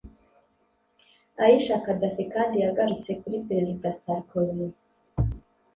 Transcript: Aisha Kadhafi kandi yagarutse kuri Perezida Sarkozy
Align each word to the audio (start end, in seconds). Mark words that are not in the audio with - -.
Aisha 1.43 1.77
Kadhafi 1.85 2.23
kandi 2.33 2.55
yagarutse 2.65 3.11
kuri 3.21 3.37
Perezida 3.47 3.87
Sarkozy 4.03 4.67